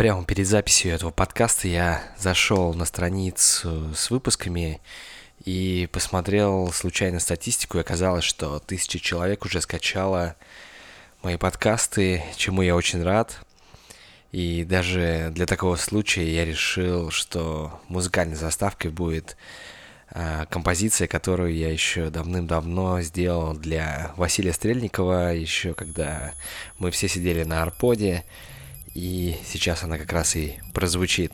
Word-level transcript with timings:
прямо 0.00 0.24
перед 0.24 0.46
записью 0.46 0.94
этого 0.94 1.10
подкаста 1.10 1.68
я 1.68 2.02
зашел 2.16 2.72
на 2.72 2.86
страницу 2.86 3.92
с 3.94 4.08
выпусками 4.08 4.80
и 5.44 5.90
посмотрел 5.92 6.72
случайно 6.72 7.20
статистику, 7.20 7.76
и 7.76 7.82
оказалось, 7.82 8.24
что 8.24 8.60
тысяча 8.60 8.98
человек 8.98 9.44
уже 9.44 9.60
скачало 9.60 10.36
мои 11.22 11.36
подкасты, 11.36 12.24
чему 12.36 12.62
я 12.62 12.76
очень 12.76 13.02
рад. 13.02 13.44
И 14.32 14.64
даже 14.64 15.28
для 15.32 15.44
такого 15.44 15.76
случая 15.76 16.32
я 16.34 16.46
решил, 16.46 17.10
что 17.10 17.78
музыкальной 17.88 18.36
заставкой 18.36 18.92
будет 18.92 19.36
э, 20.12 20.46
композиция, 20.48 21.08
которую 21.08 21.54
я 21.54 21.70
еще 21.70 22.08
давным-давно 22.08 23.02
сделал 23.02 23.52
для 23.52 24.12
Василия 24.16 24.54
Стрельникова, 24.54 25.34
еще 25.34 25.74
когда 25.74 26.32
мы 26.78 26.90
все 26.90 27.06
сидели 27.06 27.44
на 27.44 27.60
арподе, 27.60 28.24
и 28.94 29.36
сейчас 29.44 29.82
она 29.82 29.98
как 29.98 30.12
раз 30.12 30.36
и 30.36 30.58
прозвучит. 30.72 31.32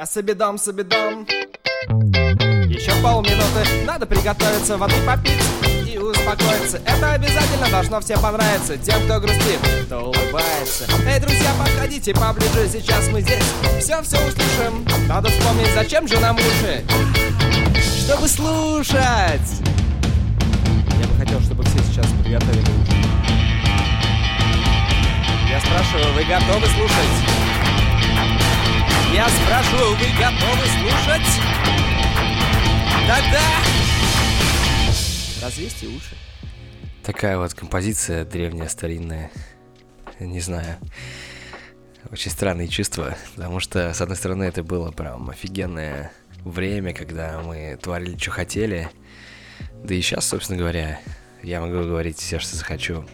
А 0.00 0.06
собедом, 0.06 0.58
собедом 0.58 1.26
Еще 2.68 2.92
полминуты. 3.02 3.84
Надо 3.84 4.06
приготовиться, 4.06 4.78
воды 4.78 4.94
попить 5.04 5.77
и 6.00 6.10
успокоиться 6.10 6.80
Это 6.84 7.12
обязательно 7.12 7.68
должно 7.70 8.00
всем 8.00 8.20
понравиться 8.20 8.76
Тем, 8.76 9.02
кто 9.04 9.20
грустит, 9.20 9.58
кто 9.86 10.04
улыбается. 10.06 10.86
Эй, 11.06 11.20
друзья, 11.20 11.50
подходите 11.58 12.14
поближе 12.14 12.68
Сейчас 12.72 13.08
мы 13.08 13.20
здесь. 13.20 13.42
Все-все 13.80 14.16
услышим. 14.16 14.86
Надо 15.06 15.28
вспомнить, 15.28 15.72
зачем 15.74 16.06
же 16.06 16.18
нам 16.20 16.36
лучше 16.36 16.84
Чтобы 18.04 18.28
слушать. 18.28 19.48
Я 21.00 21.06
бы 21.06 21.16
хотел, 21.18 21.40
чтобы 21.40 21.64
все 21.64 21.78
сейчас 21.90 22.06
приготовили 22.22 22.60
уши. 22.60 22.98
Я 25.50 25.60
спрашиваю, 25.60 26.12
вы 26.14 26.24
готовы 26.24 26.66
слушать? 26.66 27.48
Я 29.14 29.26
спрашиваю, 29.28 29.96
вы 29.96 30.06
готовы 30.18 30.66
слушать? 30.78 31.97
Развесьте 35.48 35.86
уши. 35.86 36.14
Такая 37.02 37.38
вот 37.38 37.54
композиция 37.54 38.26
древняя, 38.26 38.68
старинная. 38.68 39.30
Не 40.20 40.40
знаю. 40.40 40.76
Очень 42.10 42.30
странные 42.30 42.68
чувства, 42.68 43.16
потому 43.34 43.58
что, 43.58 43.94
с 43.94 44.00
одной 44.00 44.16
стороны, 44.16 44.44
это 44.44 44.62
было 44.62 44.90
прям 44.90 45.30
офигенное 45.30 46.12
время, 46.44 46.92
когда 46.92 47.40
мы 47.40 47.78
творили, 47.80 48.18
что 48.18 48.30
хотели. 48.30 48.90
Да 49.82 49.94
и 49.94 50.02
сейчас, 50.02 50.28
собственно 50.28 50.58
говоря, 50.58 51.00
я 51.42 51.60
могу 51.62 51.82
говорить 51.82 52.18
все, 52.18 52.38
что 52.38 52.54
захочу. 52.56 53.04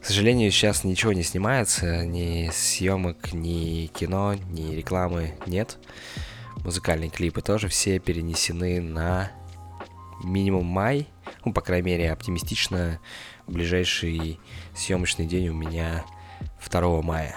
К 0.00 0.04
сожалению, 0.04 0.50
сейчас 0.50 0.84
ничего 0.84 1.14
не 1.14 1.22
снимается, 1.22 2.04
ни 2.04 2.50
съемок, 2.52 3.32
ни 3.32 3.86
кино, 3.86 4.34
ни 4.34 4.74
рекламы 4.74 5.34
нет. 5.46 5.78
Музыкальные 6.62 7.08
клипы 7.08 7.40
тоже 7.40 7.68
все 7.68 7.98
перенесены 7.98 8.80
на 8.82 9.30
минимум 10.22 10.66
май. 10.66 11.06
Ну, 11.44 11.52
по 11.52 11.60
крайней 11.60 11.86
мере, 11.86 12.12
оптимистично. 12.12 13.00
Ближайший 13.46 14.38
съемочный 14.74 15.26
день 15.26 15.48
у 15.48 15.54
меня 15.54 16.04
2 16.70 17.02
мая. 17.02 17.36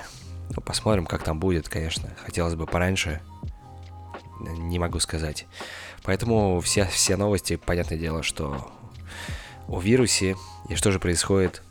Ну, 0.56 0.62
посмотрим, 0.62 1.06
как 1.06 1.24
там 1.24 1.40
будет, 1.40 1.70
конечно. 1.70 2.14
Хотелось 2.24 2.56
бы 2.56 2.66
пораньше. 2.66 3.22
Не 4.40 4.78
могу 4.78 5.00
сказать. 5.00 5.48
Поэтому 6.04 6.60
все, 6.60 6.86
все 6.86 7.16
новости, 7.16 7.56
понятное 7.56 7.98
дело, 7.98 8.24
что 8.24 8.72
о 9.68 9.80
вирусе 9.80 10.36
и 10.70 10.76
что 10.76 10.92
же 10.92 11.00
происходит 11.00 11.62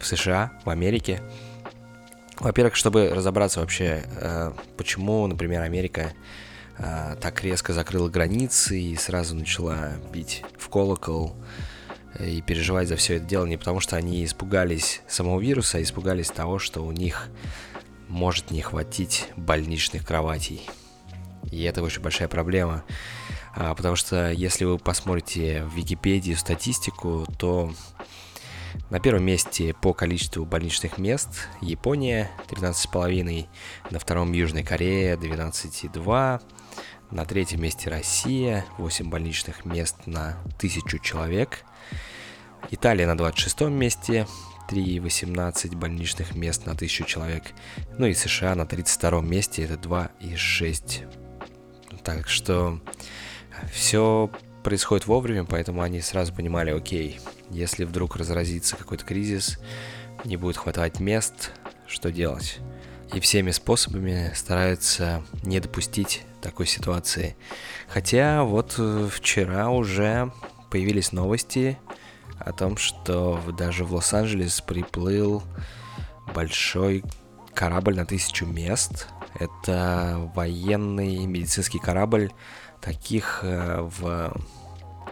в 0.00 0.06
США, 0.06 0.52
в 0.64 0.70
Америке. 0.70 1.22
Во-первых, 2.38 2.74
чтобы 2.74 3.10
разобраться 3.10 3.60
вообще, 3.60 4.02
э, 4.06 4.52
почему, 4.76 5.26
например, 5.26 5.62
Америка 5.62 6.12
э, 6.78 7.16
так 7.20 7.42
резко 7.44 7.72
закрыла 7.72 8.08
границы 8.08 8.80
и 8.80 8.96
сразу 8.96 9.34
начала 9.36 9.92
бить 10.12 10.42
колокол 10.70 11.36
и 12.18 12.42
переживать 12.42 12.88
за 12.88 12.96
все 12.96 13.16
это 13.16 13.26
дело 13.26 13.46
не 13.46 13.56
потому, 13.56 13.80
что 13.80 13.96
они 13.96 14.24
испугались 14.24 15.02
самого 15.08 15.40
вируса, 15.40 15.78
а 15.78 15.82
испугались 15.82 16.28
того, 16.28 16.58
что 16.58 16.84
у 16.84 16.92
них 16.92 17.28
может 18.08 18.50
не 18.50 18.60
хватить 18.60 19.28
больничных 19.36 20.04
кроватей. 20.04 20.68
И 21.50 21.62
это 21.62 21.82
очень 21.82 22.02
большая 22.02 22.28
проблема, 22.28 22.84
а, 23.54 23.74
потому 23.74 23.96
что 23.96 24.30
если 24.30 24.64
вы 24.64 24.78
посмотрите 24.78 25.64
в 25.64 25.74
Википедии 25.74 26.34
статистику, 26.34 27.26
то 27.38 27.72
на 28.90 29.00
первом 29.00 29.24
месте 29.24 29.74
по 29.74 29.92
количеству 29.94 30.44
больничных 30.44 30.98
мест 30.98 31.48
Япония 31.60 32.30
13,5, 32.48 33.46
на 33.90 33.98
втором 33.98 34.32
Южная 34.32 34.64
Корея 34.64 35.16
12,2, 35.16 36.42
на 37.10 37.24
третьем 37.24 37.62
месте 37.62 37.90
Россия 37.90 38.64
8 38.78 39.08
больничных 39.08 39.64
мест 39.64 39.96
на 40.06 40.36
тысячу 40.58 40.98
человек, 40.98 41.64
Италия 42.70 43.06
на 43.06 43.16
26 43.16 43.62
месте 43.62 44.26
3,18 44.68 45.76
больничных 45.76 46.34
мест 46.34 46.66
на 46.66 46.76
тысячу 46.76 47.04
человек, 47.04 47.44
ну 47.98 48.06
и 48.06 48.14
США 48.14 48.54
на 48.54 48.66
32 48.66 49.20
месте 49.22 49.64
это 49.64 49.74
2,6. 49.74 52.02
Так 52.04 52.28
что 52.28 52.80
все 53.72 54.30
происходит 54.62 55.06
вовремя, 55.06 55.44
поэтому 55.44 55.82
они 55.82 56.00
сразу 56.00 56.32
понимали, 56.32 56.70
окей, 56.70 57.20
если 57.50 57.84
вдруг 57.84 58.16
разразится 58.16 58.76
какой-то 58.76 59.04
кризис, 59.04 59.58
не 60.24 60.36
будет 60.36 60.56
хватать 60.56 61.00
мест, 61.00 61.52
что 61.86 62.12
делать? 62.12 62.60
И 63.12 63.18
всеми 63.20 63.50
способами 63.50 64.30
стараются 64.34 65.22
не 65.42 65.58
допустить 65.58 66.22
такой 66.40 66.66
ситуации. 66.66 67.36
Хотя 67.88 68.44
вот 68.44 68.76
э, 68.78 69.08
вчера 69.12 69.70
уже 69.70 70.32
появились 70.70 71.12
новости 71.12 71.76
о 72.38 72.52
том, 72.52 72.76
что 72.76 73.40
даже 73.58 73.84
в 73.84 73.92
Лос-Анджелес 73.92 74.60
приплыл 74.60 75.42
большой 76.34 77.02
корабль 77.52 77.96
на 77.96 78.06
тысячу 78.06 78.46
мест. 78.46 79.08
Это 79.38 80.30
военный 80.34 81.26
медицинский 81.26 81.78
корабль. 81.78 82.30
Таких 82.80 83.40
э, 83.42 83.80
в 83.82 84.32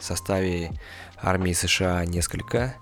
составе 0.00 0.70
армии 1.20 1.52
США 1.52 2.04
несколько. 2.04 2.74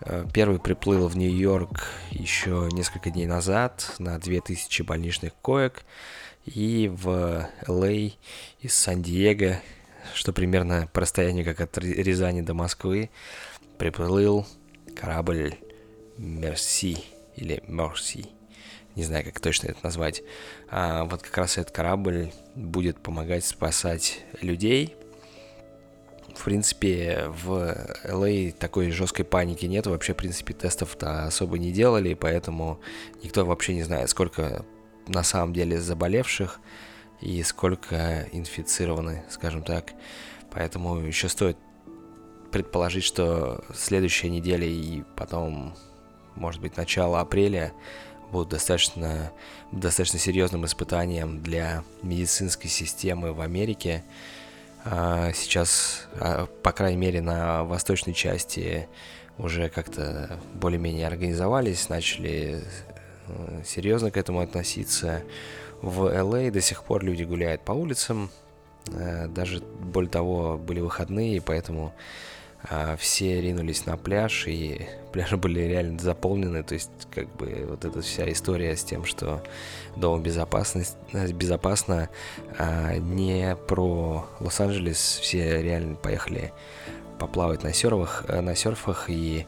Э, 0.00 0.24
первый 0.32 0.58
приплыл 0.58 1.08
в 1.08 1.16
Нью-Йорк 1.16 1.86
еще 2.10 2.68
несколько 2.72 3.10
дней 3.10 3.26
назад 3.26 3.94
на 3.98 4.18
2000 4.18 4.82
больничных 4.82 5.34
коек. 5.42 5.84
И 6.46 6.90
в 6.92 7.48
Л.А. 7.66 7.90
из 8.60 8.74
Сан-Диего, 8.74 9.60
что 10.14 10.32
примерно 10.32 10.88
по 10.92 11.02
расстоянию 11.02 11.44
как 11.44 11.60
от 11.60 11.76
Рязани 11.78 12.40
до 12.40 12.54
Москвы, 12.54 13.10
приплыл 13.78 14.46
корабль 14.96 15.54
Мерси 16.16 17.04
или 17.36 17.62
Мерси. 17.66 18.26
Не 18.96 19.04
знаю, 19.04 19.24
как 19.24 19.38
точно 19.38 19.68
это 19.68 19.78
назвать. 19.82 20.22
А 20.70 21.04
вот 21.04 21.22
как 21.22 21.36
раз 21.36 21.58
этот 21.58 21.74
корабль 21.74 22.32
будет 22.54 23.00
помогать 23.00 23.44
спасать 23.44 24.20
людей, 24.40 24.96
в 26.36 26.44
принципе, 26.44 27.26
в 27.28 27.76
LA 28.04 28.52
такой 28.52 28.90
жесткой 28.90 29.24
паники 29.24 29.66
нет. 29.66 29.86
Вообще, 29.86 30.12
в 30.12 30.16
принципе, 30.16 30.54
тестов-то 30.54 31.24
особо 31.24 31.58
не 31.58 31.72
делали, 31.72 32.14
поэтому 32.14 32.80
никто 33.22 33.44
вообще 33.44 33.74
не 33.74 33.82
знает, 33.82 34.10
сколько 34.10 34.64
на 35.06 35.22
самом 35.22 35.52
деле 35.52 35.80
заболевших 35.80 36.60
и 37.20 37.42
сколько 37.42 38.26
инфицированы, 38.32 39.24
скажем 39.28 39.62
так. 39.62 39.92
Поэтому 40.50 40.96
еще 40.98 41.28
стоит 41.28 41.56
предположить, 42.50 43.04
что 43.04 43.64
следующая 43.74 44.28
неделя 44.28 44.66
и 44.66 45.02
потом, 45.16 45.74
может 46.34 46.60
быть, 46.60 46.76
начало 46.76 47.20
апреля 47.20 47.72
будут 48.30 48.50
достаточно, 48.50 49.32
достаточно 49.72 50.18
серьезным 50.18 50.64
испытанием 50.64 51.42
для 51.42 51.84
медицинской 52.02 52.70
системы 52.70 53.32
в 53.32 53.40
Америке. 53.40 54.04
А, 54.84 55.32
сейчас, 55.34 56.08
а, 56.18 56.46
по 56.46 56.72
крайней 56.72 56.96
мере, 56.96 57.20
на 57.20 57.64
восточной 57.64 58.14
части 58.14 58.88
уже 59.38 59.68
как-то 59.68 60.38
более-менее 60.54 61.06
организовались, 61.06 61.88
начали 61.88 62.62
э, 63.28 63.62
серьезно 63.64 64.10
к 64.10 64.16
этому 64.16 64.40
относиться. 64.40 65.22
В 65.80 66.04
LA 66.04 66.50
до 66.50 66.60
сих 66.60 66.82
пор 66.84 67.02
люди 67.04 67.22
гуляют 67.22 67.62
по 67.64 67.72
улицам, 67.72 68.30
э, 68.88 69.28
даже 69.28 69.60
более 69.60 70.10
того, 70.10 70.58
были 70.58 70.80
выходные, 70.80 71.40
поэтому 71.40 71.94
все 72.98 73.40
ринулись 73.40 73.86
на 73.86 73.96
пляж, 73.96 74.46
и 74.46 74.86
пляжи 75.12 75.36
были 75.36 75.60
реально 75.60 75.98
заполнены, 75.98 76.62
то 76.62 76.74
есть 76.74 76.90
как 77.10 77.28
бы 77.36 77.66
вот 77.68 77.84
эта 77.84 78.00
вся 78.02 78.30
история 78.30 78.76
с 78.76 78.84
тем, 78.84 79.04
что 79.04 79.42
дома 79.96 80.22
безопасность, 80.22 80.96
безопасно, 81.12 82.08
а 82.58 82.96
не 82.96 83.56
про 83.68 84.26
Лос-Анджелес, 84.40 85.18
все 85.22 85.62
реально 85.62 85.96
поехали 85.96 86.52
поплавать 87.18 87.62
на 87.62 87.72
серфах, 87.72 88.24
на 88.28 88.54
серфах 88.54 89.06
и 89.08 89.46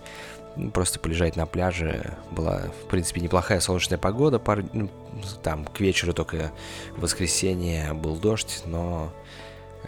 ну, 0.56 0.70
просто 0.70 1.00
полежать 1.00 1.36
на 1.36 1.46
пляже. 1.46 2.14
Была, 2.30 2.62
в 2.84 2.88
принципе, 2.88 3.20
неплохая 3.20 3.60
солнечная 3.60 3.98
погода. 3.98 4.38
Пар... 4.38 4.64
Ну, 4.72 4.90
там 5.42 5.64
к 5.64 5.80
вечеру 5.80 6.12
только 6.12 6.52
в 6.96 7.00
воскресенье 7.00 7.94
был 7.94 8.16
дождь, 8.16 8.62
но 8.66 9.12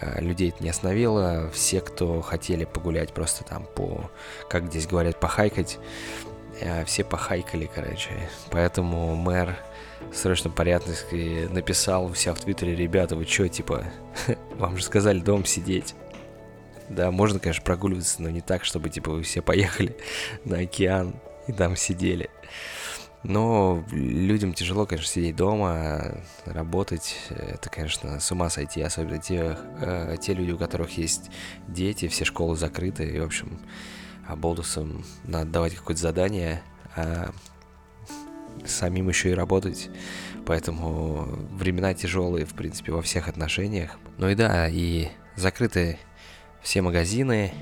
людей 0.01 0.51
это 0.51 0.63
не 0.63 0.71
остановило. 0.71 1.51
Все, 1.53 1.81
кто 1.81 2.21
хотели 2.21 2.65
погулять 2.65 3.13
просто 3.13 3.45
там 3.45 3.67
по, 3.75 4.11
как 4.49 4.67
здесь 4.67 4.87
говорят, 4.87 5.21
похайкать, 5.21 5.79
э, 6.61 6.85
все 6.85 7.05
похайкали, 7.05 7.71
короче. 7.73 8.11
Поэтому 8.51 9.15
мэр 9.15 9.57
срочно 10.13 10.51
порядке 10.51 11.49
написал 11.51 12.07
у 12.07 12.15
себя 12.15 12.35
в 12.35 12.41
Твиттере, 12.41 12.75
ребята, 12.75 13.17
вы 13.17 13.25
чё, 13.25 13.49
типа, 13.49 13.85
вам 14.57 14.77
же 14.77 14.85
сказали 14.85 15.19
дом 15.21 15.45
сидеть. 15.45 15.95
Да, 16.89 17.11
можно, 17.11 17.39
конечно, 17.39 17.65
прогуливаться, 17.65 18.21
но 18.21 18.29
не 18.29 18.43
так, 18.43 18.65
чтобы, 18.65 18.91
типа, 18.91 19.11
вы 19.11 19.23
все 19.23 19.41
поехали 19.41 19.97
на 20.45 20.59
океан 20.59 21.15
и 21.47 21.53
там 21.53 21.77
сидели. 21.77 22.31
Но 23.25 23.83
людям 23.91 24.53
тяжело, 24.53 24.85
конечно, 24.85 25.11
сидеть 25.11 25.35
дома, 25.35 26.21
работать. 26.45 27.17
Это, 27.31 27.71
конечно, 27.71 28.21
с 28.21 28.31
ума 28.31 28.51
сойти, 28.51 28.83
особенно 28.83 29.19
те, 29.19 29.57
э, 29.81 30.17
те 30.21 30.35
люди, 30.35 30.53
у 30.53 30.59
которых 30.59 30.99
есть 30.99 31.31
дети, 31.67 32.07
все 32.09 32.27
школы 32.27 32.55
закрыты. 32.55 33.05
И, 33.05 33.19
в 33.19 33.25
общем, 33.25 33.61
болдусам 34.37 35.05
надо 35.25 35.51
давать 35.51 35.75
какое-то 35.75 36.03
задание, 36.03 36.63
а 36.95 37.31
самим 38.67 39.09
еще 39.09 39.31
и 39.31 39.35
работать. 39.35 39.91
Поэтому 40.45 41.25
времена 41.53 41.95
тяжелые, 41.95 42.45
в 42.45 42.53
принципе, 42.55 42.93
во 42.93 43.01
всех 43.01 43.29
отношениях. 43.29 43.99
Ну 44.19 44.29
и 44.29 44.35
да, 44.35 44.69
и 44.69 45.09
закрыты 45.37 45.99
все 46.63 46.83
магазины, 46.83 47.53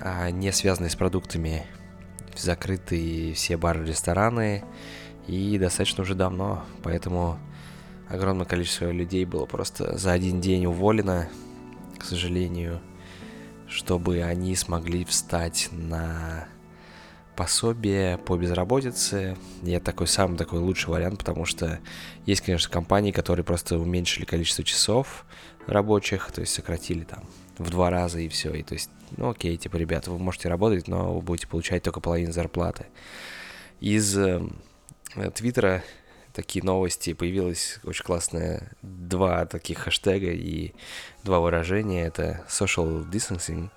а, 0.00 0.30
не 0.30 0.52
связанные 0.52 0.90
с 0.90 0.96
продуктами, 0.96 1.66
закрыты 2.40 3.32
все 3.34 3.56
бары, 3.56 3.84
рестораны, 3.84 4.64
и 5.26 5.58
достаточно 5.58 6.02
уже 6.02 6.14
давно, 6.14 6.64
поэтому 6.82 7.38
огромное 8.08 8.46
количество 8.46 8.90
людей 8.90 9.24
было 9.24 9.46
просто 9.46 9.96
за 9.98 10.12
один 10.12 10.40
день 10.40 10.66
уволено, 10.66 11.28
к 11.98 12.04
сожалению, 12.04 12.80
чтобы 13.68 14.22
они 14.22 14.56
смогли 14.56 15.04
встать 15.04 15.68
на 15.72 16.48
пособие 17.36 18.18
по 18.18 18.36
безработице. 18.36 19.36
Это 19.64 19.84
такой 19.84 20.06
самый 20.08 20.36
такой 20.36 20.58
лучший 20.58 20.90
вариант, 20.90 21.18
потому 21.18 21.44
что 21.44 21.78
есть, 22.26 22.40
конечно, 22.40 22.70
компании, 22.70 23.12
которые 23.12 23.44
просто 23.44 23.78
уменьшили 23.78 24.24
количество 24.24 24.64
часов 24.64 25.24
рабочих, 25.66 26.32
то 26.32 26.40
есть 26.40 26.54
сократили 26.54 27.04
там 27.04 27.24
в 27.58 27.70
два 27.70 27.90
раза 27.90 28.20
и 28.20 28.28
все. 28.28 28.52
И 28.54 28.62
то 28.62 28.74
есть, 28.74 28.90
ну 29.16 29.30
окей, 29.30 29.56
типа, 29.56 29.76
ребята, 29.76 30.10
вы 30.10 30.18
можете 30.18 30.48
работать, 30.48 30.88
но 30.88 31.14
вы 31.14 31.20
будете 31.20 31.46
получать 31.46 31.82
только 31.82 32.00
половину 32.00 32.32
зарплаты. 32.32 32.86
Из 33.80 34.16
э, 34.16 34.42
Твиттера 35.34 35.82
такие 36.32 36.64
новости 36.64 37.12
появилось 37.14 37.80
очень 37.84 38.04
классное 38.04 38.70
два 38.82 39.46
таких 39.46 39.78
хэштега 39.78 40.30
и 40.30 40.72
два 41.24 41.40
выражения. 41.40 42.06
Это 42.06 42.44
social 42.48 43.08
distancing, 43.08 43.70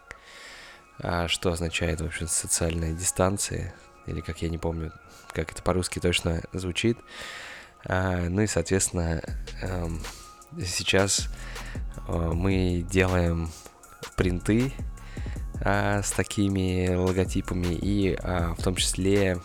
а 1.00 1.28
что 1.28 1.52
означает, 1.52 2.02
в 2.02 2.06
общем, 2.06 2.28
социальная 2.28 2.94
дистанция, 2.94 3.74
или 4.06 4.22
как 4.22 4.42
я 4.42 4.50
не 4.50 4.58
помню, 4.58 4.92
как 5.34 5.52
это 5.52 5.62
по-русски 5.64 6.00
точно 6.00 6.42
звучит. 6.54 6.98
А, 7.86 8.28
ну 8.30 8.42
и, 8.42 8.48
соответственно, 8.48 9.24
эм, 9.62 10.02
сейчас 10.64 11.30
э, 12.08 12.12
мы 12.12 12.86
делаем 12.88 13.50
принты 14.22 14.72
а, 15.66 16.04
с 16.04 16.12
такими 16.12 16.94
логотипами 16.94 17.74
и 17.74 18.16
а, 18.22 18.54
в 18.54 18.62
том 18.62 18.76
числе 18.76 19.40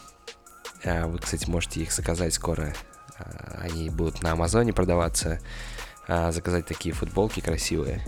а, 0.85 1.07
вы, 1.07 1.19
кстати, 1.19 1.49
можете 1.49 1.81
их 1.81 1.93
заказать 1.93 2.35
скоро. 2.35 2.75
А, 3.19 3.61
они 3.63 3.89
будут 3.89 4.23
на 4.23 4.33
Амазоне 4.33 4.75
продаваться. 4.75 5.41
А, 6.09 6.31
заказать 6.31 6.67
такие 6.67 6.95
футболки 6.95 7.41
красивые 7.41 8.05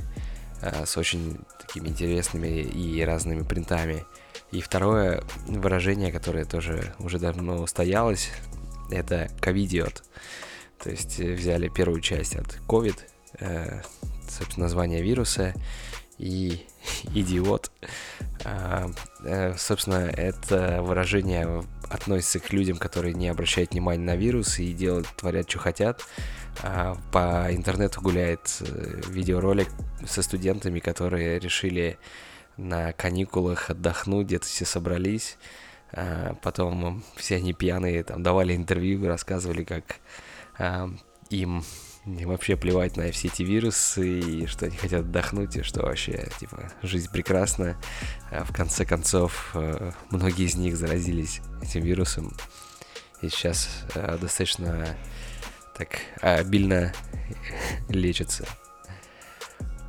а, 0.61 0.85
с 0.85 0.99
очень 0.99 1.41
такими 1.59 1.89
интересными 1.89 2.61
и 2.61 3.03
разными 3.03 3.45
принтами. 3.45 4.05
И 4.51 4.61
второе 4.61 5.25
выражение, 5.47 6.13
которое 6.13 6.45
тоже 6.45 6.95
уже 6.99 7.19
давно 7.19 7.63
устоялось, 7.63 8.29
это 8.91 9.31
ковидиот. 9.41 10.03
То 10.83 10.91
есть 10.91 11.19
взяли 11.19 11.69
первую 11.69 12.03
часть 12.03 12.37
от 12.37 12.59
COVID, 12.69 12.97
э, 13.41 13.83
собственно, 14.29 14.65
название 14.65 15.03
вируса, 15.03 15.55
и 16.19 16.67
идиот. 17.15 17.71
А, 18.45 18.91
э, 19.25 19.55
собственно, 19.57 20.11
это 20.11 20.83
выражение 20.83 21.65
относится 21.89 22.39
к 22.41 22.53
людям, 22.53 22.77
которые 22.77 23.15
не 23.15 23.29
обращают 23.29 23.73
внимания 23.73 24.05
на 24.05 24.17
вирус 24.17 24.59
и 24.59 24.73
делают, 24.73 25.09
творят, 25.17 25.49
что 25.49 25.59
хотят. 25.59 26.05
А, 26.63 26.97
по 27.13 27.55
интернету 27.55 28.01
гуляет 28.01 28.59
э, 28.61 29.01
видеоролик 29.09 29.69
со 30.07 30.23
студентами, 30.23 30.81
которые 30.81 31.39
решили 31.39 31.99
на 32.57 32.93
каникулах 32.93 33.71
отдохнуть, 33.71 34.27
где-то 34.27 34.47
все 34.47 34.65
собрались. 34.65 35.39
А, 35.93 36.35
потом 36.43 37.03
все 37.17 37.37
они 37.37 37.53
пьяные 37.53 38.03
там 38.03 38.23
давали 38.23 38.55
интервью, 38.55 39.07
рассказывали, 39.07 39.65
как 39.65 40.01
им 41.31 41.63
вообще 42.25 42.57
плевать 42.57 42.97
на 42.97 43.11
все 43.13 43.29
эти 43.29 43.43
вирусы, 43.43 44.21
и 44.21 44.47
что 44.47 44.67
они 44.67 44.77
хотят 44.77 45.01
отдохнуть, 45.01 45.57
и 45.57 45.63
что 45.63 45.83
вообще, 45.83 46.29
типа, 46.39 46.73
жизнь 46.83 47.11
прекрасна. 47.11 47.77
А 48.31 48.45
в 48.45 48.53
конце 48.53 48.85
концов, 48.85 49.51
э, 49.55 49.93
многие 50.11 50.47
из 50.47 50.57
них 50.57 50.77
заразились 50.77 51.41
этим 51.63 51.83
вирусом, 51.83 52.33
и 53.21 53.29
сейчас 53.29 53.69
э, 53.95 54.19
достаточно 54.21 54.97
так 55.77 55.99
обильно 56.21 56.93
лечатся. 57.89 58.47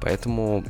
Поэтому 0.02 0.64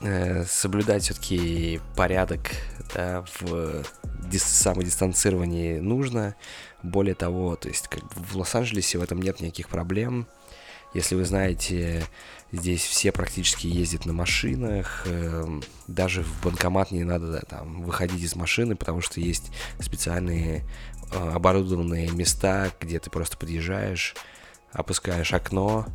э, 0.00 0.44
соблюдать 0.44 1.04
все-таки 1.04 1.80
порядок 1.96 2.50
да, 2.94 3.24
в 3.40 3.84
дис- 4.34 4.44
самодистанцировании 4.44 5.78
нужно. 5.78 6.34
Более 6.82 7.14
того, 7.14 7.56
то 7.56 7.68
есть 7.68 7.88
как 7.88 8.02
в 8.14 8.36
Лос-Анджелесе 8.36 8.98
в 8.98 9.02
этом 9.02 9.20
нет 9.22 9.40
никаких 9.40 9.68
проблем. 9.68 10.26
Если 10.92 11.16
вы 11.16 11.24
знаете, 11.24 12.04
здесь 12.52 12.82
все 12.82 13.10
практически 13.10 13.66
ездят 13.66 14.06
на 14.06 14.12
машинах, 14.12 15.02
э, 15.06 15.60
даже 15.88 16.22
в 16.22 16.42
банкомат 16.42 16.92
не 16.92 17.02
надо 17.02 17.40
там 17.48 17.82
выходить 17.82 18.22
из 18.22 18.36
машины, 18.36 18.76
потому 18.76 19.00
что 19.00 19.20
есть 19.20 19.50
специальные 19.80 20.62
э, 21.12 21.30
оборудованные 21.34 22.10
места, 22.10 22.70
где 22.80 23.00
ты 23.00 23.10
просто 23.10 23.36
подъезжаешь, 23.36 24.14
опускаешь 24.72 25.32
окно, 25.32 25.86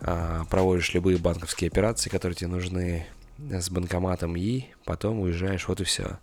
э, 0.00 0.44
проводишь 0.48 0.94
любые 0.94 1.18
банковские 1.18 1.68
операции, 1.68 2.08
которые 2.08 2.36
тебе 2.36 2.48
нужны 2.48 3.06
с 3.38 3.68
банкоматом, 3.68 4.34
и 4.36 4.66
потом 4.86 5.20
уезжаешь, 5.20 5.68
вот 5.68 5.82
и 5.82 5.84
все. 5.84 6.18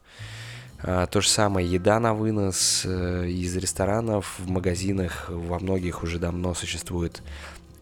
А, 0.81 1.05
то 1.07 1.21
же 1.21 1.29
самое 1.29 1.69
еда 1.69 1.99
на 1.99 2.13
вынос 2.13 2.83
э, 2.85 3.27
из 3.27 3.55
ресторанов, 3.57 4.35
в 4.39 4.49
магазинах 4.49 5.25
во 5.29 5.59
многих 5.59 6.03
уже 6.03 6.19
давно 6.19 6.53
существует 6.53 7.21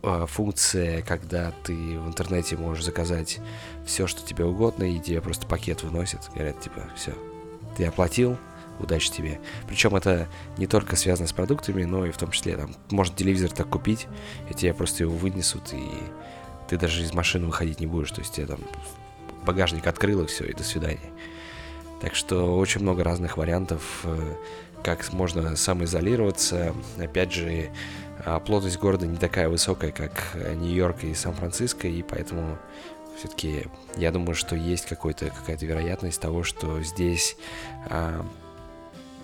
а, 0.04 0.26
функция, 0.26 1.02
когда 1.04 1.52
ты 1.64 1.74
в 1.74 2.08
интернете 2.08 2.58
можешь 2.58 2.86
заказать 2.86 3.40
все, 3.86 4.08
что 4.08 4.26
тебе 4.26 4.46
угодно, 4.46 4.84
и 4.84 5.00
тебе 5.00 5.22
просто 5.22 5.46
пакет 5.46 5.84
выносят. 5.84 6.30
Говорят, 6.34 6.60
типа, 6.60 6.82
все, 6.96 7.14
ты 7.76 7.86
оплатил, 7.86 8.38
удачи 8.80 9.12
тебе. 9.12 9.40
Причем 9.68 9.96
это 9.96 10.28
не 10.58 10.66
только 10.66 10.96
связано 10.96 11.28
с 11.28 11.34
продуктами, 11.34 11.84
но 11.84 12.06
и 12.06 12.12
в 12.12 12.18
том 12.18 12.32
числе, 12.32 12.58
там, 12.58 12.76
может 12.90 13.16
телевизор 13.16 13.52
так 13.52 13.70
купить, 13.70 14.08
и 14.50 14.54
тебе 14.54 14.74
просто 14.74 15.04
его 15.04 15.16
вынесут, 15.16 15.74
и 15.74 15.88
ты 16.68 16.78
даже 16.78 17.04
из 17.04 17.14
машины 17.14 17.46
выходить 17.46 17.80
не 17.80 17.88
будешь. 17.88 18.12
То 18.12 18.22
есть 18.22 18.34
тебе 18.34 18.48
там 18.48 18.60
багажник 19.46 19.86
открыл, 19.86 20.24
и 20.24 20.28
все, 20.28 20.46
и 20.46 20.54
до 20.54 20.64
свидания. 20.64 21.12
Так 22.02 22.16
что 22.16 22.58
очень 22.58 22.82
много 22.82 23.04
разных 23.04 23.38
вариантов, 23.38 24.02
э, 24.04 24.36
как 24.84 25.12
можно 25.14 25.56
самоизолироваться. 25.56 26.74
Опять 26.98 27.34
же, 27.34 27.72
а, 28.26 28.40
плотность 28.40 28.80
города 28.80 29.06
не 29.06 29.18
такая 29.18 29.50
высокая, 29.50 29.92
как 29.92 30.32
э, 30.34 30.54
Нью-Йорк 30.54 31.04
и 31.04 31.14
Сан-Франциско, 31.14 31.88
и 31.88 32.02
поэтому 32.04 32.58
все-таки 33.18 33.66
я 33.96 34.12
думаю, 34.12 34.36
что 34.36 34.56
есть 34.56 34.86
какая-то 34.86 35.32
вероятность 35.66 36.22
того, 36.22 36.44
что 36.44 36.82
здесь 36.84 37.36
а, 37.90 38.26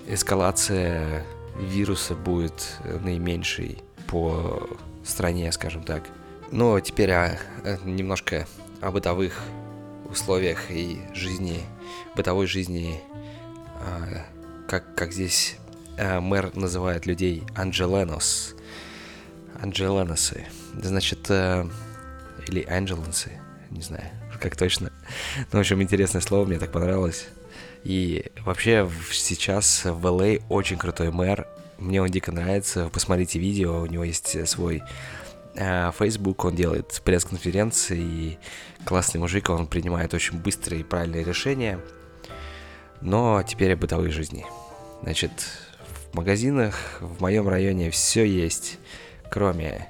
эскалация 0.07 1.23
вируса 1.59 2.15
будет 2.15 2.77
наименьшей 2.83 3.83
по 4.07 4.67
стране, 5.03 5.51
скажем 5.51 5.83
так. 5.83 6.03
Но 6.51 6.79
теперь 6.79 7.11
а, 7.11 7.37
немножко 7.83 8.47
о 8.81 8.91
бытовых 8.91 9.39
условиях 10.09 10.71
и 10.71 10.99
жизни, 11.13 11.61
бытовой 12.15 12.47
жизни, 12.47 12.99
а, 13.79 14.25
как, 14.67 14.95
как 14.95 15.13
здесь 15.13 15.57
а, 15.97 16.21
мэр 16.21 16.55
называет 16.55 17.05
людей 17.05 17.43
Анджеленос. 17.55 18.55
Анджеленосы. 19.61 20.45
Значит, 20.81 21.25
а, 21.29 21.69
или 22.47 22.63
Анджеленсы, 22.63 23.31
не 23.69 23.81
знаю, 23.81 24.09
как 24.41 24.55
точно. 24.55 24.91
Ну, 25.51 25.57
в 25.57 25.61
общем, 25.61 25.81
интересное 25.81 26.21
слово, 26.21 26.45
мне 26.45 26.59
так 26.59 26.71
понравилось. 26.71 27.27
И 27.83 28.25
вообще 28.45 28.89
сейчас 29.11 29.83
в 29.83 30.05
LA 30.05 30.41
очень 30.49 30.77
крутой 30.77 31.11
мэр. 31.11 31.47
Мне 31.77 32.01
он 32.01 32.09
дико 32.09 32.31
нравится. 32.31 32.89
Посмотрите 32.93 33.39
видео, 33.39 33.81
у 33.81 33.85
него 33.85 34.05
есть 34.05 34.47
свой 34.47 34.81
э, 35.55 35.91
Facebook, 35.97 36.45
он 36.45 36.55
делает 36.55 37.01
пресс-конференции, 37.03 37.99
и 37.99 38.37
классный 38.85 39.19
мужик, 39.19 39.49
он 39.49 39.67
принимает 39.67 40.13
очень 40.13 40.37
быстрые 40.37 40.81
и 40.81 40.83
правильные 40.83 41.23
решения. 41.23 41.79
Но 43.03 43.43
теперь 43.43 43.73
о 43.73 43.75
бытовой 43.75 44.11
жизни. 44.11 44.45
Значит, 45.01 45.31
в 46.11 46.15
магазинах 46.15 47.01
в 47.01 47.19
моем 47.21 47.49
районе 47.49 47.91
все 47.91 48.23
есть, 48.23 48.79
кроме 49.29 49.87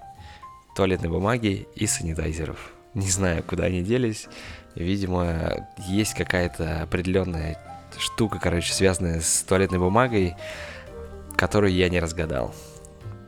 туалетной 0.76 1.10
бумаги 1.10 1.68
и 1.76 1.86
санитайзеров. 1.86 2.74
Не 2.96 3.08
знаю, 3.08 3.44
куда 3.44 3.66
они 3.66 3.84
делись. 3.84 4.28
Видимо, 4.74 5.68
есть 5.88 6.16
какая-то 6.16 6.82
определенная 6.82 7.60
штука, 8.00 8.40
короче, 8.42 8.74
связанная 8.74 9.22
с 9.22 9.44
туалетной 9.44 9.78
бумагой, 9.78 10.36
которую 11.36 11.72
я 11.72 11.90
не 11.90 12.00
разгадал. 12.00 12.56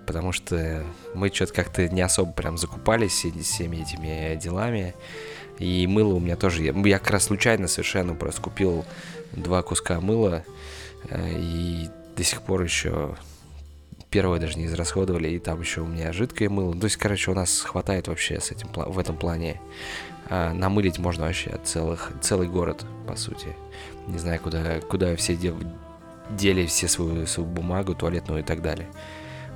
Потому 0.08 0.32
что 0.32 0.84
мы 1.13 1.30
что-то 1.30 1.54
как-то 1.54 1.88
не 1.89 2.01
особо 2.01 2.32
прям 2.32 2.58
закупались 2.58 3.24
всеми 3.44 3.84
этими 3.84 4.36
делами. 4.36 4.96
И 5.60 5.88
мыло 5.88 6.16
у 6.16 6.20
меня 6.20 6.36
тоже... 6.36 6.64
Я 6.64 7.00
как 7.00 7.12
раз 7.12 7.26
случайно 7.26 7.68
совершенно 7.68 8.14
просто 8.14 8.42
купил 8.42 8.86
два 9.32 9.62
куска 9.62 10.02
мыла. 10.02 10.44
Э, 11.10 11.32
и 11.32 11.90
до 12.16 12.24
сих 12.24 12.42
пор 12.42 12.64
еще 12.64 13.16
первое 14.10 14.40
даже 14.40 14.58
не 14.58 14.66
израсходовали, 14.66 15.30
и 15.30 15.40
там 15.40 15.60
еще 15.60 15.82
у 15.82 15.88
меня 15.88 16.14
жидкое 16.14 16.50
мыло. 16.50 16.74
То 16.74 16.86
есть, 16.86 16.98
короче, 16.98 17.32
у 17.32 17.34
нас 17.34 17.62
хватает 17.62 18.08
вообще 18.08 18.40
с 18.40 18.52
этим, 18.52 18.70
в 18.74 18.98
этом 18.98 19.18
плане. 19.18 19.60
А, 20.30 20.54
намылить 20.54 21.00
можно 21.00 21.26
вообще 21.26 21.60
целых, 21.64 22.12
целый 22.22 22.48
город, 22.48 22.86
по 23.08 23.16
сути. 23.16 23.48
Не 24.08 24.18
знаю, 24.18 24.40
куда, 24.40 24.80
куда 24.82 25.16
все 25.16 25.36
дел, 25.36 25.56
дели 26.30 26.66
все 26.66 26.88
свою, 26.88 27.28
свою 27.28 27.50
бумагу 27.50 27.94
туалетную 27.94 28.42
и 28.42 28.44
так 28.44 28.62
далее. 28.62 28.88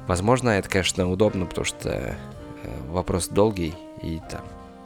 Возможно, 0.08 0.50
это, 0.50 0.70
конечно, 0.70 1.10
удобно, 1.10 1.46
потому 1.46 1.66
что 1.66 1.90
э, 1.90 2.16
вопрос 2.90 3.30
долгий, 3.30 3.74
и 4.04 4.20
там 4.30 4.42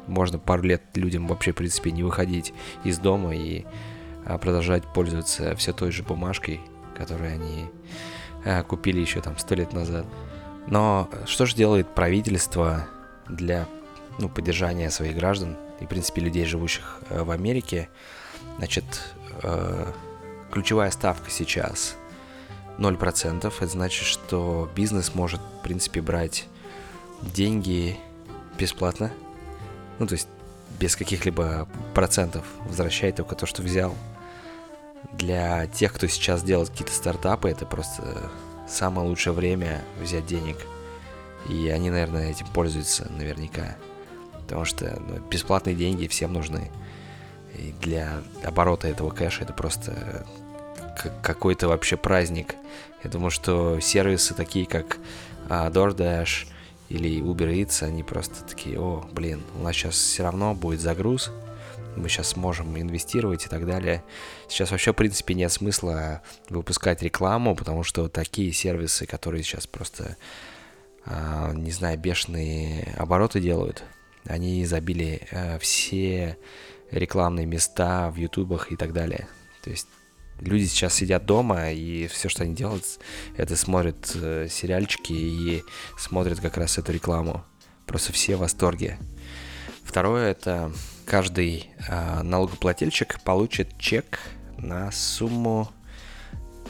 можно 0.08 0.40
пару 0.40 0.64
лет 0.64 0.82
людям 0.96 1.28
вообще, 1.28 1.52
в 1.52 1.56
принципе, 1.56 1.92
не 1.92 2.04
выходить 2.04 2.54
из 2.84 2.98
дома 3.00 3.36
и 3.36 3.66
а, 4.26 4.38
продолжать 4.38 4.84
пользоваться 4.94 5.56
все 5.56 5.74
той 5.74 5.92
же 5.92 6.04
бумажкой, 6.04 6.62
которую 6.98 7.34
они 7.34 7.66
а, 8.46 8.64
купили 8.64 9.00
еще 9.00 9.22
там 9.22 9.38
сто 9.38 9.56
лет 9.56 9.74
назад. 9.74 10.06
Но 10.68 11.10
что 11.26 11.46
же 11.46 11.56
делает 11.56 11.94
правительство 11.94 12.88
для 13.28 13.68
ну, 14.20 14.30
поддержания 14.30 14.90
своих 14.90 15.16
граждан 15.16 15.58
и, 15.80 15.86
в 15.86 15.90
принципе, 15.90 16.22
людей, 16.22 16.46
живущих 16.46 17.02
э, 17.10 17.24
в 17.24 17.32
Америке? 17.32 17.90
Значит, 18.58 18.86
э, 19.42 19.92
ключевая 20.52 20.92
ставка 20.92 21.30
сейчас 21.30 21.96
0%. 22.78 23.46
Это 23.46 23.68
значит, 23.68 24.06
что 24.06 24.70
бизнес 24.76 25.16
может, 25.16 25.42
в 25.60 25.64
принципе, 25.64 26.02
брать 26.02 26.48
деньги 27.22 27.98
бесплатно. 28.58 29.12
Ну, 30.00 30.08
то 30.08 30.14
есть 30.14 30.28
без 30.80 30.96
каких-либо 30.96 31.68
процентов 31.94 32.46
возвращать 32.66 33.16
только 33.16 33.36
то, 33.36 33.46
что 33.46 33.62
взял. 33.62 33.96
Для 35.14 35.68
тех, 35.68 35.94
кто 35.94 36.08
сейчас 36.08 36.44
делает 36.44 36.70
какие-то 36.70 36.94
стартапы, 36.94 37.50
это 37.50 37.66
просто 37.66 38.32
самое 38.68 39.08
лучшее 39.08 39.34
время 39.34 39.84
взять 40.02 40.26
денег. 40.26 40.58
И 41.50 41.70
они, 41.70 41.90
наверное, 41.90 42.32
этим 42.32 42.48
пользуются 42.48 43.12
наверняка. 43.12 43.76
Потому 44.40 44.66
что 44.66 45.00
ну, 45.08 45.20
бесплатные 45.30 45.76
деньги 45.76 46.08
всем 46.08 46.34
нужны. 46.34 46.72
И 47.58 47.74
для 47.82 48.24
оборота 48.44 48.88
этого 48.88 49.12
кэша 49.12 49.44
это 49.44 49.54
просто 49.54 50.26
какой-то 51.22 51.68
вообще 51.68 51.98
праздник. 51.98 52.56
Я 53.04 53.10
думаю, 53.10 53.32
что 53.32 53.80
сервисы 53.80 54.34
такие, 54.34 54.66
как 54.66 54.98
а, 55.50 55.70
DoorDash 55.70 56.48
или 56.90 57.22
Uber 57.22 57.54
Eats, 57.54 57.84
они 57.84 58.04
просто 58.04 58.44
такие, 58.44 58.80
о, 58.80 59.08
блин, 59.12 59.42
у 59.56 59.64
нас 59.64 59.76
сейчас 59.76 59.96
все 59.96 60.24
равно 60.24 60.54
будет 60.54 60.80
загруз, 60.80 61.32
мы 61.96 62.10
сейчас 62.10 62.30
сможем 62.30 62.80
инвестировать 62.80 63.46
и 63.46 63.50
так 63.50 63.66
далее. 63.66 64.04
Сейчас 64.48 64.72
вообще, 64.72 64.94
в 64.94 64.96
принципе, 64.96 65.34
нет 65.34 65.52
смысла 65.52 66.22
выпускать 66.50 67.02
рекламу, 67.02 67.56
потому 67.56 67.84
что 67.84 68.10
такие 68.10 68.52
сервисы, 68.52 69.06
которые 69.06 69.44
сейчас 69.44 69.68
просто, 69.68 70.18
а, 71.06 71.52
не 71.54 71.72
знаю, 71.72 71.98
бешеные 72.00 72.94
обороты 72.98 73.40
делают, 73.40 73.84
они 74.26 74.66
забили 74.66 75.28
а, 75.32 75.60
все 75.60 76.38
рекламные 76.92 77.46
места 77.46 78.10
в 78.12 78.16
ютубах 78.16 78.72
и 78.72 78.76
так 78.76 78.94
далее. 78.94 79.28
То 79.64 79.70
есть 79.70 79.88
люди 80.44 80.66
сейчас 80.66 80.94
сидят 80.94 81.26
дома, 81.26 81.72
и 81.72 82.08
все, 82.08 82.30
что 82.30 82.44
они 82.44 82.56
делают, 82.56 82.84
это 83.38 83.56
смотрят 83.56 84.12
э, 84.16 84.48
сериальчики 84.50 85.14
и 85.14 85.64
смотрят 85.98 86.40
как 86.40 86.58
раз 86.58 86.78
эту 86.78 86.92
рекламу. 86.92 87.44
Просто 87.86 88.14
все 88.14 88.36
в 88.36 88.40
восторге. 88.40 88.98
Второе 89.84 90.32
это 90.32 90.72
каждый 91.06 91.70
э, 91.88 92.22
налогоплательщик 92.24 93.22
получит 93.22 93.78
чек 93.78 94.20
на 94.58 94.92
сумму 94.92 95.70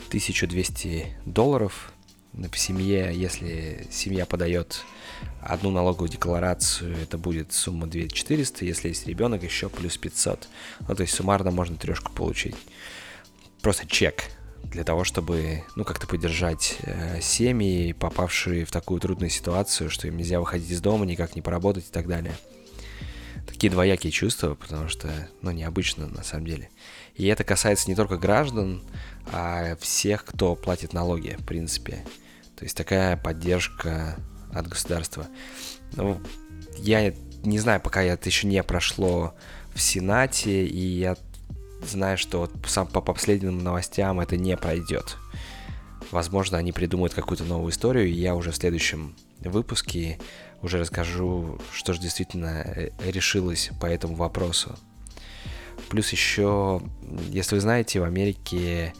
1200 0.08 1.16
долларов 1.26 1.92
в 2.32 2.58
семье, 2.58 3.12
если 3.14 3.86
семья 3.90 4.26
подает 4.26 4.84
одну 5.40 5.70
налоговую 5.70 6.08
декларацию, 6.08 6.96
это 6.96 7.16
будет 7.16 7.52
сумма 7.52 7.86
2400, 7.86 8.64
если 8.64 8.88
есть 8.88 9.06
ребенок, 9.06 9.42
еще 9.42 9.68
плюс 9.68 9.96
500. 9.96 10.48
Ну, 10.88 10.94
то 10.94 11.02
есть 11.02 11.14
суммарно 11.14 11.50
можно 11.50 11.76
трешку 11.76 12.12
получить. 12.12 12.56
Просто 13.64 13.86
чек 13.86 14.24
для 14.62 14.84
того, 14.84 15.04
чтобы, 15.04 15.64
ну, 15.74 15.84
как-то 15.84 16.06
поддержать 16.06 16.76
э, 16.82 17.20
семьи, 17.22 17.92
попавшие 17.92 18.66
в 18.66 18.70
такую 18.70 19.00
трудную 19.00 19.30
ситуацию, 19.30 19.88
что 19.88 20.06
им 20.06 20.18
нельзя 20.18 20.38
выходить 20.38 20.70
из 20.70 20.82
дома, 20.82 21.06
никак 21.06 21.34
не 21.34 21.40
поработать 21.42 21.88
и 21.88 21.90
так 21.90 22.06
далее 22.06 22.34
такие 23.46 23.70
двоякие 23.70 24.10
чувства, 24.10 24.54
потому 24.54 24.88
что, 24.88 25.10
ну, 25.42 25.50
необычно 25.50 26.06
на 26.08 26.22
самом 26.22 26.46
деле. 26.46 26.70
И 27.14 27.26
это 27.26 27.44
касается 27.44 27.88
не 27.88 27.94
только 27.94 28.16
граждан, 28.16 28.82
а 29.32 29.76
всех, 29.76 30.24
кто 30.24 30.54
платит 30.54 30.92
налоги, 30.92 31.36
в 31.38 31.44
принципе. 31.44 32.04
То 32.56 32.64
есть 32.64 32.76
такая 32.76 33.16
поддержка 33.16 34.16
от 34.52 34.68
государства. 34.68 35.26
Ну, 35.92 36.20
я 36.76 37.14
не 37.42 37.58
знаю, 37.58 37.80
пока 37.80 38.02
это 38.02 38.28
еще 38.28 38.46
не 38.46 38.62
прошло 38.62 39.34
в 39.74 39.80
Сенате, 39.80 40.66
и 40.66 40.98
я 40.98 41.16
знаю, 41.88 42.18
что 42.18 42.40
вот 42.40 42.52
сам 42.66 42.86
по 42.86 43.00
последним 43.00 43.58
новостям 43.58 44.20
это 44.20 44.36
не 44.36 44.56
пройдет. 44.56 45.16
Возможно, 46.10 46.58
они 46.58 46.72
придумают 46.72 47.14
какую-то 47.14 47.44
новую 47.44 47.72
историю, 47.72 48.08
и 48.08 48.12
я 48.12 48.34
уже 48.34 48.50
в 48.50 48.56
следующем 48.56 49.16
выпуске 49.40 50.18
уже 50.62 50.78
расскажу, 50.78 51.58
что 51.72 51.92
же 51.92 52.00
действительно 52.00 52.62
э, 52.64 52.90
решилось 53.04 53.70
по 53.80 53.86
этому 53.86 54.14
вопросу. 54.14 54.76
Плюс 55.88 56.10
еще, 56.10 56.80
если 57.30 57.56
вы 57.56 57.60
знаете, 57.60 58.00
в 58.00 58.04
Америке 58.04 58.94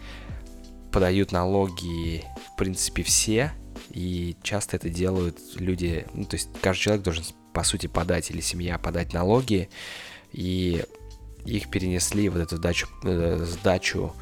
подают 0.92 1.32
налоги, 1.32 2.24
в 2.52 2.56
принципе, 2.56 3.02
все, 3.02 3.52
и 3.90 4.36
часто 4.42 4.76
это 4.76 4.88
делают 4.90 5.38
люди, 5.56 6.06
ну, 6.14 6.24
то 6.24 6.36
есть 6.36 6.48
каждый 6.60 6.82
человек 6.82 7.04
должен, 7.04 7.24
по 7.52 7.64
сути, 7.64 7.86
подать, 7.86 8.30
или 8.30 8.40
семья 8.40 8.78
подать 8.78 9.12
налоги, 9.12 9.68
и 10.32 10.84
их 11.44 11.70
перенесли, 11.70 12.28
вот 12.28 12.40
эту 12.40 12.56
сдачу, 12.56 12.88
э, 13.04 13.44
сдачу 13.44 14.12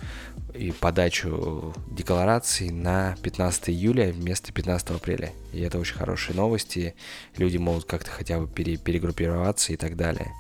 и 0.55 0.73
подачу 0.73 1.75
деклараций 1.91 2.71
на 2.71 3.17
15 3.23 3.71
июля 3.71 4.13
вместо 4.13 4.53
15 4.53 4.91
апреля. 4.91 5.33
И 5.53 5.61
это 5.61 5.79
очень 5.79 5.97
хорошие 5.97 6.37
новости. 6.37 6.95
Люди 7.37 7.57
могут 7.57 7.85
как-то 7.85 8.11
хотя 8.11 8.39
бы 8.39 8.49
пере, 8.49 8.77
перегруппироваться 8.77 9.73
и 9.73 9.77
так 9.77 9.97
далее. 9.97 10.33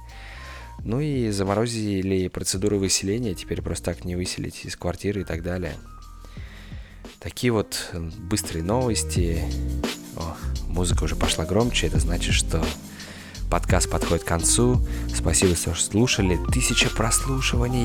Ну 0.85 1.01
и 1.01 1.31
заморозили 1.31 2.29
процедуру 2.29 2.79
выселения, 2.79 3.35
теперь 3.35 3.63
просто 3.63 3.87
так 3.87 4.05
не 4.05 4.17
выселить 4.17 4.65
из 4.65 4.77
квартиры 4.77 5.21
и 5.21 5.25
так 5.25 5.43
далее. 5.43 5.75
Такие 7.21 7.53
вот 7.53 7.95
быстрые 8.19 8.65
новости. 8.65 9.45
О, 10.17 10.37
музыка 10.67 11.05
уже 11.05 11.15
пошла 11.15 11.45
громче, 11.45 11.87
это 11.87 12.01
значит, 12.01 12.35
что 12.35 12.65
Подкаст 13.53 13.91
подходит 13.91 14.25
к 14.25 14.29
концу. 14.29 14.81
Спасибо, 15.15 15.55
что 15.55 15.75
слушали. 15.75 16.39
Тысяча 16.55 16.89
прослушиваний. 16.89 17.85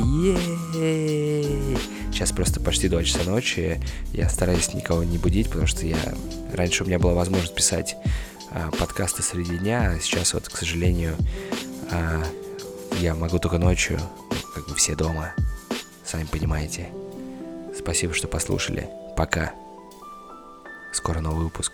е 0.73 1.77
Сейчас 2.09 2.31
просто 2.31 2.61
почти 2.61 2.87
2 2.87 3.03
часа 3.03 3.29
ночи. 3.29 3.81
Я 4.13 4.29
стараюсь 4.29 4.73
никого 4.73 5.03
не 5.03 5.17
будить, 5.17 5.47
потому 5.49 5.67
что 5.67 5.85
я... 5.85 5.97
Раньше 6.53 6.85
у 6.85 6.87
меня 6.87 6.99
была 6.99 7.13
возможность 7.13 7.53
писать 7.53 7.97
а, 8.49 8.71
подкасты 8.79 9.23
среди 9.23 9.57
дня, 9.57 9.91
а 9.91 9.99
сейчас 9.99 10.33
вот, 10.33 10.47
к 10.47 10.55
сожалению, 10.55 11.17
а, 11.91 12.23
я 13.01 13.13
могу 13.13 13.37
только 13.37 13.57
ночью 13.57 13.99
все 14.77 14.95
дома. 14.95 15.33
Сами 16.05 16.23
понимаете. 16.31 16.87
Спасибо, 17.77 18.13
что 18.13 18.29
послушали. 18.29 18.89
Пока. 19.17 19.51
Скоро 20.93 21.19
новый 21.19 21.43
выпуск. 21.43 21.73